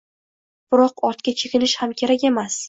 [0.75, 2.59] biroq ortga chekinish kerak emas.